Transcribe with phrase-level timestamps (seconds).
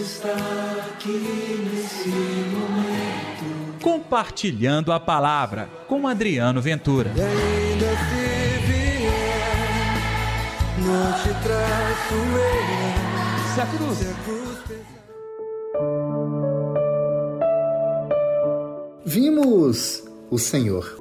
[0.00, 0.34] está
[0.88, 3.80] aqui nesse momento.
[3.82, 7.12] Compartilhando a palavra com Adriano Ventura.
[7.14, 9.94] E ainda se vier,
[10.78, 13.54] não te traço eu.
[13.54, 13.98] Se a cruz.
[13.98, 14.40] Se a cruz.
[19.04, 20.98] Vimos o Senhor.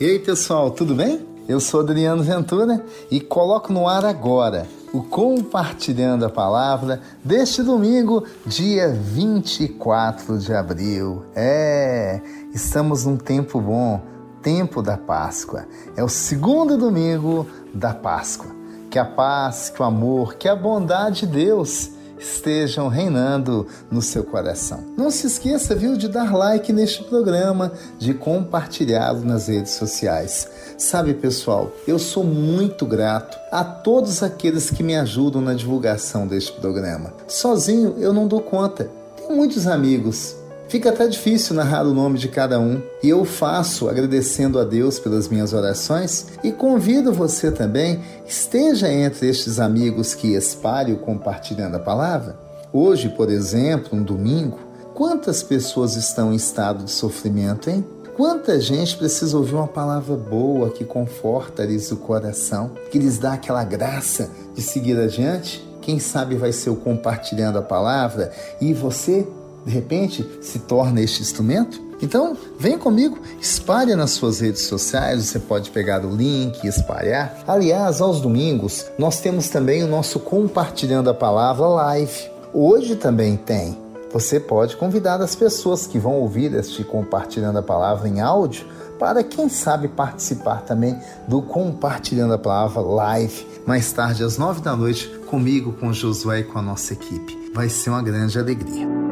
[0.00, 1.26] E aí, pessoal, tudo bem?
[1.48, 4.66] Eu sou Adriano Ventura e coloco no ar agora
[4.96, 11.22] o Compartilhando a Palavra deste domingo, dia 24 de abril.
[11.34, 12.22] É,
[12.54, 14.00] estamos num tempo bom,
[14.40, 15.66] tempo da Páscoa.
[15.94, 18.56] É o segundo domingo da Páscoa.
[18.88, 24.24] Que a paz, que o amor, que a bondade de Deus estejam reinando no seu
[24.24, 24.84] coração.
[24.96, 30.48] Não se esqueça, viu, de dar like neste programa, de compartilhá-lo nas redes sociais.
[30.78, 36.52] Sabe, pessoal, eu sou muito grato a todos aqueles que me ajudam na divulgação deste
[36.52, 37.12] programa.
[37.26, 38.90] Sozinho eu não dou conta.
[39.16, 40.36] Tenho muitos amigos,
[40.68, 44.98] Fica até difícil narrar o nome de cada um, e eu faço agradecendo a Deus
[44.98, 51.80] pelas minhas orações e convido você também, esteja entre estes amigos que espalham compartilhando a
[51.80, 52.36] palavra.
[52.72, 54.58] Hoje, por exemplo, um domingo,
[54.92, 57.84] quantas pessoas estão em estado de sofrimento, hein?
[58.16, 63.62] Quanta gente precisa ouvir uma palavra boa que conforta-lhes o coração, que lhes dá aquela
[63.62, 65.62] graça de seguir adiante?
[65.80, 69.28] Quem sabe vai ser o compartilhando a palavra e você
[69.66, 71.84] de repente se torna este instrumento?
[72.00, 77.42] Então, vem comigo, espalhe nas suas redes sociais, você pode pegar o link e espalhar.
[77.46, 82.30] Aliás, aos domingos, nós temos também o nosso Compartilhando a Palavra Live.
[82.52, 83.78] Hoje também tem.
[84.12, 88.66] Você pode convidar as pessoas que vão ouvir este Compartilhando a Palavra em áudio
[88.98, 94.74] para, quem sabe, participar também do Compartilhando a Palavra Live, mais tarde às nove da
[94.76, 97.50] noite, comigo, com Josué e com a nossa equipe.
[97.54, 99.05] Vai ser uma grande alegria.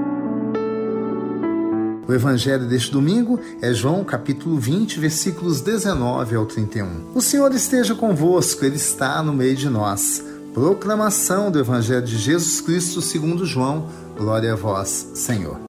[2.07, 7.13] O evangelho deste domingo é João capítulo 20, versículos 19 ao 31.
[7.15, 10.23] O Senhor esteja convosco, ele está no meio de nós.
[10.53, 13.89] Proclamação do evangelho de Jesus Cristo segundo João.
[14.17, 15.64] Glória a vós, Senhor.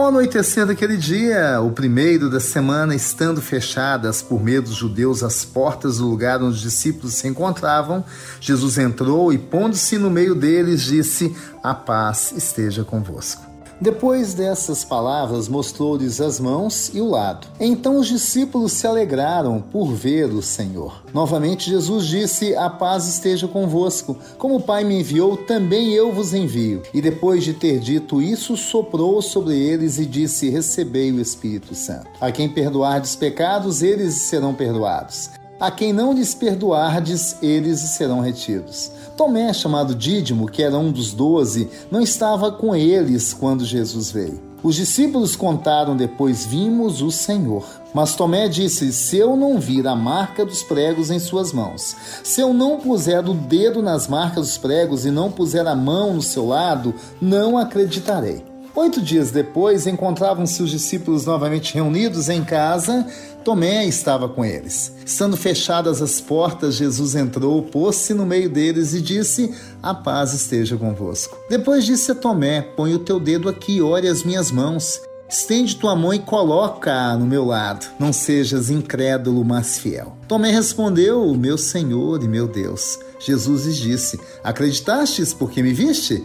[0.00, 5.44] Ao anoitecer daquele dia, o primeiro da semana, estando fechadas por medo dos judeus as
[5.44, 8.02] portas do lugar onde os discípulos se encontravam,
[8.40, 13.42] Jesus entrou e, pondo-se no meio deles, disse: A paz esteja convosco.
[13.80, 17.48] Depois dessas palavras, mostrou-lhes as mãos e o lado.
[17.58, 21.02] Então os discípulos se alegraram por ver o Senhor.
[21.14, 24.18] Novamente Jesus disse: A paz esteja convosco.
[24.36, 26.82] Como o Pai me enviou, também eu vos envio.
[26.92, 32.10] E depois de ter dito isso, soprou sobre eles e disse: Recebei o Espírito Santo.
[32.20, 35.39] A quem perdoardes pecados, eles serão perdoados.
[35.60, 38.90] A quem não lhes perdoardes, eles serão retidos.
[39.14, 44.40] Tomé, chamado Dídimo, que era um dos doze, não estava com eles quando Jesus veio.
[44.62, 47.62] Os discípulos contaram depois: Vimos o Senhor.
[47.92, 51.94] Mas Tomé disse: Se eu não vir a marca dos pregos em suas mãos,
[52.24, 56.14] se eu não puser o dedo nas marcas dos pregos e não puser a mão
[56.14, 58.49] no seu lado, não acreditarei.
[58.74, 63.04] Oito dias depois, encontravam-se os discípulos novamente reunidos em casa.
[63.44, 64.92] Tomé estava com eles.
[65.04, 70.76] Estando fechadas as portas, Jesus entrou, pôs-se no meio deles e disse: A paz esteja
[70.76, 71.36] convosco.
[71.48, 75.00] Depois disse a Tomé: Põe o teu dedo aqui, ore as minhas mãos.
[75.28, 77.86] Estende tua mão e coloca-a no meu lado.
[78.00, 80.16] Não sejas incrédulo, mas fiel.
[80.28, 82.98] Tomé respondeu: Meu Senhor e meu Deus.
[83.18, 86.24] Jesus lhes disse: Acreditastes porque me viste?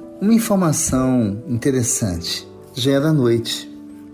[0.21, 2.47] uma informação interessante.
[2.75, 3.67] Já era noite,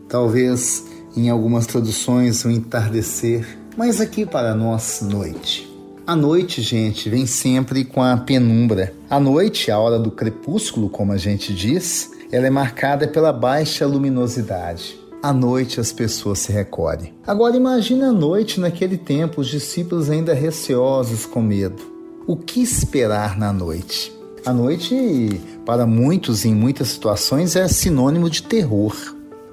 [0.07, 3.45] talvez em algumas traduções o um entardecer,
[3.75, 5.67] mas aqui para nós, noite.
[6.07, 8.93] A noite, gente, vem sempre com a penumbra.
[9.09, 13.85] A noite, a hora do crepúsculo, como a gente diz, ela é marcada pela baixa
[13.85, 14.97] luminosidade.
[15.21, 17.13] À noite as pessoas se recolhem.
[17.25, 21.83] Agora imagine a noite naquele tempo, os discípulos ainda receosos com medo.
[22.25, 24.16] O que esperar na noite?
[24.47, 28.95] A noite, para muitos, em muitas situações, é sinônimo de terror.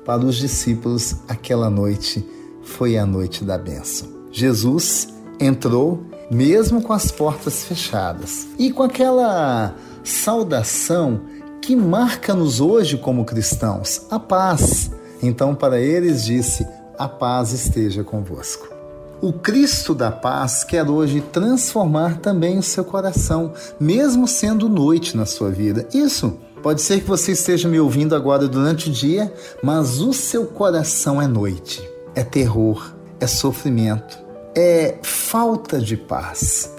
[0.04, 2.24] Para os discípulos, aquela noite
[2.62, 4.06] foi a noite da bênção.
[4.30, 5.08] Jesus
[5.40, 8.46] entrou mesmo com as portas fechadas.
[8.56, 9.74] E com aquela
[10.04, 11.22] saudação
[11.60, 14.92] que marca-nos hoje como cristãos, a paz.
[15.20, 16.64] Então, para eles, disse:
[16.96, 18.73] A paz esteja convosco.
[19.24, 25.24] O Cristo da paz quer hoje transformar também o seu coração, mesmo sendo noite na
[25.24, 25.88] sua vida.
[25.94, 29.32] Isso pode ser que você esteja me ouvindo agora durante o dia,
[29.62, 31.82] mas o seu coração é noite,
[32.14, 34.18] é terror, é sofrimento,
[34.54, 36.74] é falta de paz.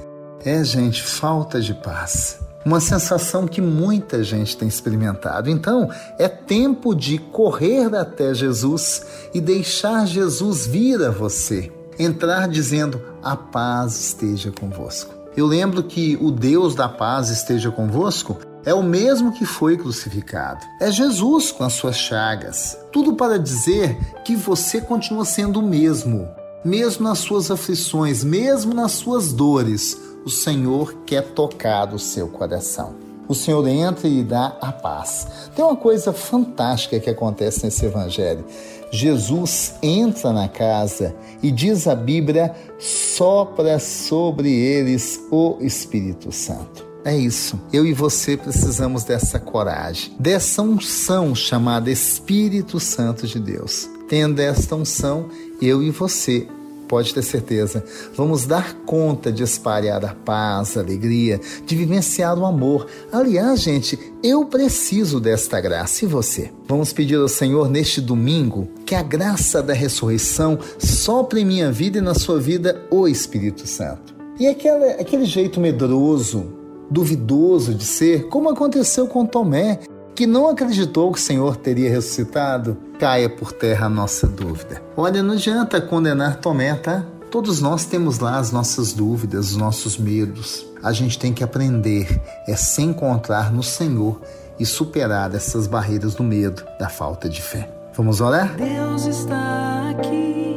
[0.45, 2.37] É, gente, falta de paz.
[2.63, 5.49] Uma sensação que muita gente tem experimentado.
[5.49, 5.89] Então,
[6.19, 9.03] é tempo de correr até Jesus
[9.33, 11.71] e deixar Jesus vir a você.
[11.97, 15.13] Entrar dizendo: A paz esteja convosco.
[15.35, 20.65] Eu lembro que o Deus da paz esteja convosco é o mesmo que foi crucificado.
[20.81, 22.77] É Jesus com as suas chagas.
[22.91, 26.27] Tudo para dizer que você continua sendo o mesmo
[26.65, 29.95] mesmo nas suas aflições, mesmo nas suas dores,
[30.25, 33.04] o Senhor quer tocar o seu coração.
[33.27, 35.27] O Senhor entra e dá a paz.
[35.55, 38.45] Tem uma coisa fantástica que acontece nesse evangelho.
[38.91, 46.85] Jesus entra na casa e diz a Bíblia: sopra sobre eles o Espírito Santo.
[47.03, 47.59] É isso.
[47.71, 53.87] Eu e você precisamos dessa coragem, dessa unção chamada Espírito Santo de Deus.
[54.09, 55.27] Tendo esta unção,
[55.61, 56.47] eu e você
[56.87, 57.83] pode ter certeza,
[58.15, 62.87] vamos dar conta de espalhar a paz, a alegria, de vivenciar o amor.
[63.11, 66.51] Aliás, gente, eu preciso desta graça e você.
[66.67, 71.97] Vamos pedir ao Senhor neste domingo que a graça da ressurreição sopre em minha vida
[71.97, 74.15] e na sua vida o Espírito Santo.
[74.39, 76.45] E aquele, aquele jeito medroso,
[76.89, 79.79] duvidoso de ser, como aconteceu com Tomé,
[80.13, 84.81] que não acreditou que o Senhor teria ressuscitado, caia por terra a nossa dúvida.
[84.95, 87.05] Olha, não adianta condenar Tomé, tá?
[87.29, 90.65] Todos nós temos lá as nossas dúvidas, os nossos medos.
[90.81, 94.21] A gente tem que aprender é se encontrar no Senhor
[94.59, 97.69] e superar essas barreiras do medo, da falta de fé.
[97.93, 98.55] Vamos orar?
[98.55, 100.55] Deus está aqui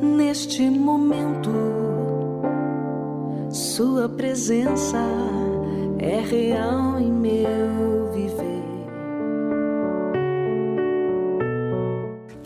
[0.00, 1.50] neste momento.
[3.50, 4.98] Sua presença
[5.98, 7.09] é real em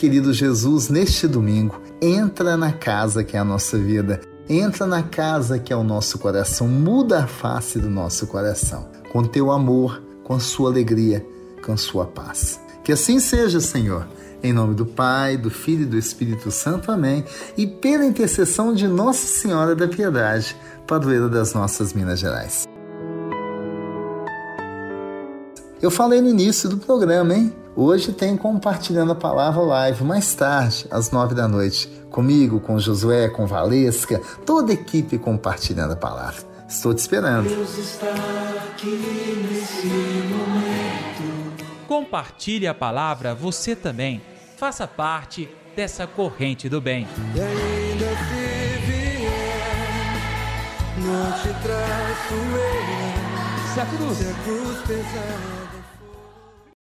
[0.04, 5.58] querido Jesus, neste domingo, entra na casa que é a nossa vida, entra na casa
[5.58, 10.34] que é o nosso coração, muda a face do nosso coração, com teu amor, com
[10.34, 11.26] a sua alegria,
[11.64, 12.60] com a sua paz.
[12.84, 14.06] Que assim seja, Senhor.
[14.42, 16.92] Em nome do Pai, do Filho e do Espírito Santo.
[16.92, 17.24] Amém.
[17.56, 20.54] E pela intercessão de Nossa Senhora da Piedade,
[20.86, 22.68] padroeira das nossas Minas Gerais.
[25.80, 27.63] Eu falei no início do programa, hein?
[27.76, 33.28] Hoje tem Compartilhando a Palavra Live, mais tarde, às nove da noite, comigo, com Josué,
[33.28, 36.40] com Valesca, toda a equipe compartilhando a palavra.
[36.68, 37.48] Estou te esperando.
[37.48, 38.14] Deus está
[38.68, 41.64] aqui nesse momento.
[41.88, 44.22] Compartilhe a palavra você também.
[44.56, 47.08] Faça parte dessa corrente do bem.
[47.34, 49.30] E ainda se vier,
[50.98, 53.74] não te traço eu.
[53.74, 55.83] Se a cruz Se a cruz pesada